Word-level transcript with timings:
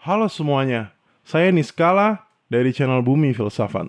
Halo 0.00 0.32
semuanya, 0.32 0.96
saya 1.28 1.52
Niskala 1.52 2.24
dari 2.48 2.72
channel 2.72 3.04
Bumi 3.04 3.36
Filsafat. 3.36 3.84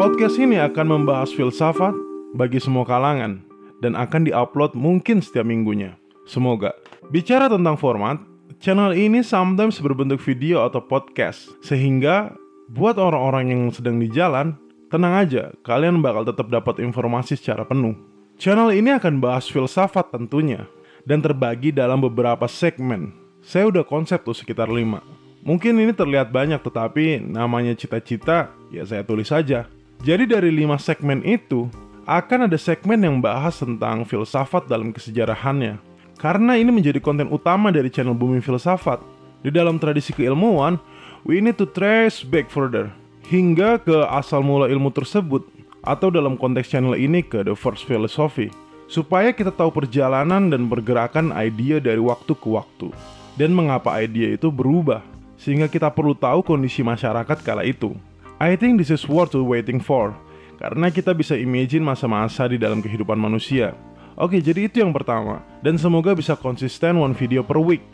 Podcast 0.00 0.40
ini 0.40 0.56
akan 0.56 0.86
membahas 0.88 1.36
filsafat 1.36 1.92
bagi 2.32 2.56
semua 2.56 2.88
kalangan 2.88 3.44
dan 3.84 3.92
akan 3.92 4.32
diupload 4.32 4.72
mungkin 4.72 5.20
setiap 5.20 5.44
minggunya. 5.44 6.00
Semoga. 6.24 6.72
Bicara 7.12 7.52
tentang 7.52 7.76
format, 7.76 8.24
channel 8.56 8.96
ini 8.96 9.20
sometimes 9.20 9.76
berbentuk 9.76 10.24
video 10.24 10.64
atau 10.64 10.80
podcast, 10.80 11.52
sehingga 11.60 12.32
buat 12.72 12.96
orang-orang 12.96 13.52
yang 13.52 13.62
sedang 13.68 14.00
di 14.00 14.08
jalan, 14.08 14.56
tenang 14.88 15.28
aja, 15.28 15.52
kalian 15.60 16.00
bakal 16.00 16.24
tetap 16.24 16.48
dapat 16.48 16.80
informasi 16.80 17.36
secara 17.36 17.68
penuh. 17.68 17.92
Channel 18.40 18.72
ini 18.72 18.96
akan 18.96 19.20
bahas 19.20 19.44
filsafat 19.44 20.08
tentunya, 20.08 20.64
dan 21.06 21.22
terbagi 21.22 21.70
dalam 21.70 22.02
beberapa 22.02 22.44
segmen. 22.50 23.14
Saya 23.40 23.70
udah 23.70 23.86
konsep 23.86 24.26
tuh 24.26 24.34
sekitar 24.34 24.66
5. 24.66 24.98
Mungkin 25.46 25.78
ini 25.78 25.94
terlihat 25.94 26.34
banyak 26.34 26.58
tetapi 26.58 27.22
namanya 27.22 27.78
cita-cita 27.78 28.50
ya 28.74 28.82
saya 28.82 29.06
tulis 29.06 29.30
saja. 29.30 29.70
Jadi 30.02 30.26
dari 30.26 30.50
5 30.50 30.76
segmen 30.82 31.22
itu 31.22 31.70
akan 32.04 32.50
ada 32.50 32.58
segmen 32.58 32.98
yang 32.98 33.22
bahas 33.22 33.62
tentang 33.62 34.02
filsafat 34.02 34.66
dalam 34.66 34.90
kesejarahannya. 34.90 35.78
Karena 36.18 36.58
ini 36.58 36.74
menjadi 36.74 36.98
konten 36.98 37.30
utama 37.30 37.70
dari 37.70 37.86
channel 37.86 38.18
Bumi 38.18 38.42
Filsafat. 38.42 38.98
Di 39.46 39.54
dalam 39.54 39.78
tradisi 39.78 40.10
keilmuan, 40.10 40.80
we 41.22 41.38
need 41.38 41.54
to 41.54 41.68
trace 41.70 42.26
back 42.26 42.50
further 42.50 42.90
hingga 43.30 43.78
ke 43.82 43.94
asal 44.10 44.42
mula 44.42 44.66
ilmu 44.70 44.90
tersebut 44.90 45.46
atau 45.86 46.10
dalam 46.10 46.34
konteks 46.34 46.70
channel 46.70 46.98
ini 46.98 47.22
ke 47.22 47.46
the 47.46 47.54
first 47.54 47.86
philosophy 47.86 48.50
supaya 48.86 49.34
kita 49.34 49.50
tahu 49.50 49.70
perjalanan 49.74 50.46
dan 50.50 50.66
pergerakan 50.70 51.34
ide 51.34 51.82
dari 51.82 51.98
waktu 51.98 52.32
ke 52.38 52.48
waktu 52.50 52.88
dan 53.34 53.50
mengapa 53.52 53.98
ide 53.98 54.38
itu 54.38 54.48
berubah 54.48 55.02
sehingga 55.36 55.68
kita 55.68 55.90
perlu 55.92 56.16
tahu 56.16 56.42
kondisi 56.42 56.80
masyarakat 56.80 57.38
kala 57.44 57.66
itu. 57.66 57.92
I 58.38 58.54
think 58.54 58.80
this 58.80 58.92
is 58.92 59.04
worth 59.06 59.34
waiting 59.36 59.82
for 59.82 60.14
karena 60.56 60.88
kita 60.88 61.12
bisa 61.12 61.36
imagine 61.36 61.84
masa-masa 61.84 62.48
di 62.48 62.56
dalam 62.56 62.80
kehidupan 62.80 63.18
manusia. 63.18 63.76
Oke, 64.16 64.40
jadi 64.40 64.64
itu 64.64 64.80
yang 64.80 64.96
pertama 64.96 65.44
dan 65.60 65.76
semoga 65.76 66.16
bisa 66.16 66.32
konsisten 66.32 66.96
one 66.96 67.12
video 67.12 67.44
per 67.44 67.60
week. 67.60 67.84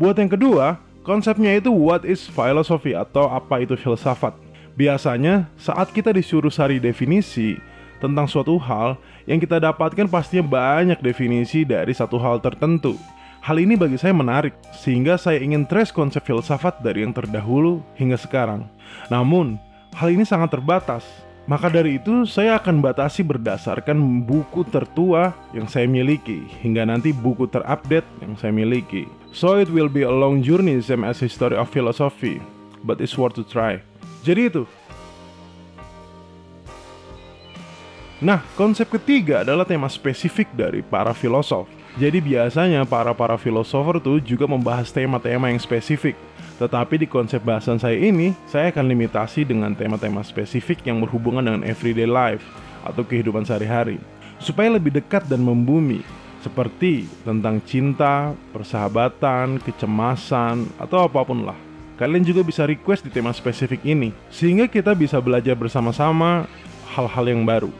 Buat 0.00 0.16
yang 0.16 0.32
kedua, 0.32 0.80
konsepnya 1.04 1.60
itu 1.60 1.68
what 1.68 2.08
is 2.08 2.24
philosophy 2.24 2.96
atau 2.96 3.28
apa 3.28 3.60
itu 3.60 3.76
filsafat. 3.76 4.32
Biasanya 4.72 5.52
saat 5.60 5.92
kita 5.92 6.08
disuruh 6.16 6.48
cari 6.48 6.80
definisi, 6.80 7.60
tentang 8.00 8.26
suatu 8.26 8.56
hal 8.56 8.96
yang 9.28 9.38
kita 9.38 9.60
dapatkan 9.60 10.08
pastinya 10.08 10.42
banyak 10.42 10.98
definisi 11.04 11.62
dari 11.68 11.92
satu 11.92 12.16
hal 12.16 12.40
tertentu. 12.40 12.96
Hal 13.40 13.56
ini 13.56 13.72
bagi 13.72 13.96
saya 13.96 14.12
menarik, 14.12 14.52
sehingga 14.76 15.16
saya 15.16 15.40
ingin 15.40 15.64
trace 15.64 15.92
konsep 15.92 16.20
filsafat 16.20 16.84
dari 16.84 17.04
yang 17.04 17.16
terdahulu 17.16 17.80
hingga 17.96 18.20
sekarang. 18.20 18.68
Namun, 19.08 19.56
hal 19.96 20.12
ini 20.12 20.28
sangat 20.28 20.52
terbatas. 20.52 21.08
Maka 21.48 21.72
dari 21.72 21.96
itu, 21.96 22.28
saya 22.28 22.60
akan 22.60 22.84
batasi 22.84 23.24
berdasarkan 23.24 23.96
buku 24.28 24.60
tertua 24.68 25.32
yang 25.56 25.64
saya 25.64 25.88
miliki, 25.88 26.44
hingga 26.60 26.84
nanti 26.84 27.16
buku 27.16 27.48
terupdate 27.48 28.04
yang 28.20 28.36
saya 28.36 28.52
miliki. 28.52 29.08
So 29.32 29.56
it 29.56 29.72
will 29.72 29.88
be 29.88 30.04
a 30.04 30.12
long 30.12 30.44
journey 30.44 30.76
same 30.84 31.08
as 31.08 31.24
history 31.24 31.56
of 31.56 31.72
philosophy, 31.72 32.44
but 32.84 33.00
it's 33.00 33.16
worth 33.16 33.40
to 33.40 33.44
try. 33.48 33.80
Jadi 34.20 34.52
itu, 34.52 34.68
Nah, 38.20 38.44
konsep 38.52 38.84
ketiga 38.92 39.40
adalah 39.40 39.64
tema 39.64 39.88
spesifik 39.88 40.52
dari 40.52 40.84
para 40.84 41.16
filosof. 41.16 41.64
Jadi 41.96 42.20
biasanya 42.20 42.84
para-para 42.84 43.40
filosofer 43.40 43.96
tuh 43.96 44.20
juga 44.20 44.44
membahas 44.44 44.92
tema-tema 44.92 45.48
yang 45.48 45.56
spesifik. 45.56 46.20
Tetapi 46.60 47.00
di 47.00 47.08
konsep 47.08 47.40
bahasan 47.40 47.80
saya 47.80 47.96
ini, 47.96 48.36
saya 48.44 48.68
akan 48.68 48.92
limitasi 48.92 49.48
dengan 49.48 49.72
tema-tema 49.72 50.20
spesifik 50.20 50.84
yang 50.84 51.00
berhubungan 51.00 51.48
dengan 51.48 51.64
everyday 51.64 52.04
life 52.04 52.44
atau 52.84 53.00
kehidupan 53.00 53.48
sehari-hari. 53.48 53.96
Supaya 54.36 54.68
lebih 54.68 54.92
dekat 54.92 55.24
dan 55.24 55.40
membumi, 55.40 56.04
seperti 56.44 57.08
tentang 57.24 57.56
cinta, 57.64 58.36
persahabatan, 58.52 59.64
kecemasan, 59.64 60.68
atau 60.76 61.08
apa 61.08 61.24
pun 61.24 61.48
lah. 61.48 61.56
Kalian 61.96 62.28
juga 62.28 62.44
bisa 62.44 62.68
request 62.68 63.00
di 63.00 63.10
tema 63.12 63.32
spesifik 63.32 63.80
ini, 63.88 64.12
sehingga 64.28 64.68
kita 64.68 64.92
bisa 64.92 65.16
belajar 65.24 65.56
bersama-sama 65.56 66.44
hal-hal 66.92 67.24
yang 67.24 67.48
baru. 67.48 67.72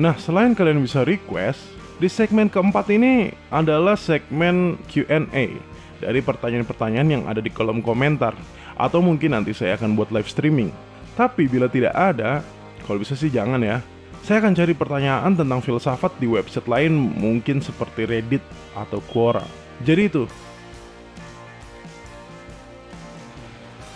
Nah, 0.00 0.16
selain 0.16 0.56
kalian 0.56 0.80
bisa 0.80 1.04
request, 1.04 1.60
di 2.00 2.08
segmen 2.08 2.48
keempat 2.48 2.88
ini 2.88 3.28
adalah 3.52 3.92
segmen 3.92 4.80
Q&A 4.88 5.52
dari 6.00 6.20
pertanyaan-pertanyaan 6.24 7.08
yang 7.12 7.22
ada 7.28 7.44
di 7.44 7.52
kolom 7.52 7.84
komentar 7.84 8.32
atau 8.74 9.04
mungkin 9.04 9.36
nanti 9.36 9.52
saya 9.52 9.76
akan 9.76 9.92
buat 9.92 10.08
live 10.08 10.26
streaming. 10.26 10.72
Tapi 11.12 11.44
bila 11.44 11.68
tidak 11.68 11.92
ada, 11.92 12.40
kalau 12.88 13.04
bisa 13.04 13.12
sih 13.12 13.28
jangan 13.28 13.60
ya. 13.60 13.84
Saya 14.24 14.40
akan 14.40 14.54
cari 14.54 14.72
pertanyaan 14.72 15.32
tentang 15.34 15.60
filsafat 15.60 16.14
di 16.16 16.30
website 16.30 16.70
lain 16.70 16.94
mungkin 16.94 17.60
seperti 17.60 18.06
Reddit 18.08 18.42
atau 18.72 19.02
Quora. 19.12 19.44
Jadi 19.84 20.02
itu. 20.08 20.24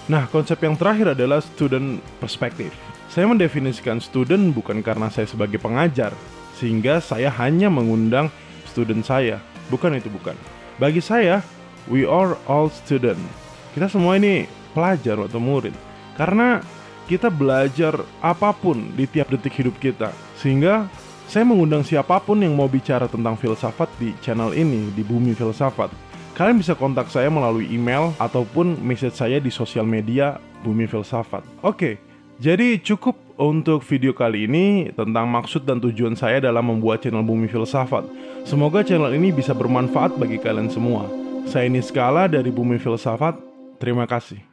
Nah, 0.06 0.31
konsep 0.31 0.62
yang 0.62 0.78
terakhir 0.78 1.19
adalah 1.19 1.43
student 1.43 1.99
perspective. 2.22 2.71
Saya 3.11 3.27
mendefinisikan 3.27 3.99
student 3.99 4.55
bukan 4.55 4.78
karena 4.78 5.11
saya 5.11 5.27
sebagai 5.27 5.59
pengajar, 5.59 6.15
sehingga 6.55 7.03
saya 7.03 7.27
hanya 7.43 7.67
mengundang 7.67 8.31
student 8.71 9.03
saya. 9.03 9.43
Bukan 9.66 9.99
itu 9.99 10.06
bukan. 10.06 10.39
Bagi 10.78 11.03
saya, 11.03 11.43
we 11.91 12.06
are 12.06 12.39
all 12.47 12.71
student. 12.71 13.19
Kita 13.75 13.91
semua 13.91 14.15
ini 14.15 14.47
pelajar 14.71 15.19
atau 15.27 15.43
murid. 15.43 15.75
Karena 16.15 16.62
kita 17.11 17.27
belajar 17.27 17.99
apa 18.22 18.55
pun 18.55 18.95
di 18.95 19.11
tiap 19.11 19.27
detik 19.34 19.59
hidup 19.59 19.75
kita. 19.83 20.15
Sehingga 20.39 20.87
saya 21.27 21.43
mengundang 21.43 21.83
siapa 21.83 22.22
pun 22.22 22.39
yang 22.39 22.55
mau 22.55 22.71
bicara 22.71 23.11
tentang 23.11 23.34
filsafat 23.34 23.91
di 23.99 24.15
channel 24.22 24.55
ini, 24.55 24.95
di 24.95 25.03
Bumi 25.03 25.34
Filsafat. 25.34 25.91
Kalian 26.36 26.60
bisa 26.60 26.76
kontak 26.76 27.08
saya 27.08 27.32
melalui 27.32 27.64
email 27.72 28.12
ataupun 28.20 28.76
message 28.84 29.16
saya 29.16 29.41
di 29.41 29.48
sosial 29.48 29.88
media 29.88 30.36
Bumi 30.60 30.84
Filsafat. 30.84 31.41
Oke, 31.64 31.97
jadi 32.36 32.76
cukup 32.76 33.16
untuk 33.41 33.80
video 33.80 34.12
kali 34.12 34.44
ini 34.44 34.92
tentang 34.92 35.32
maksud 35.32 35.64
dan 35.64 35.80
tujuan 35.80 36.12
saya 36.12 36.36
dalam 36.44 36.69
membuat 36.69 37.00
channel 37.00 37.24
Bumi 37.24 37.48
Filsafat. 37.48 38.04
Semoga 38.44 38.84
channel 38.84 39.16
ini 39.16 39.32
bisa 39.32 39.56
bermanfaat 39.56 40.20
bagi 40.20 40.36
kalian 40.36 40.69
semua. 40.69 41.08
Saya 41.48 41.72
Niskala 41.72 42.28
dari 42.28 42.53
Bumi 42.53 42.76
Filsafat. 42.76 43.41
Terima 43.80 44.04
kasih. 44.04 44.46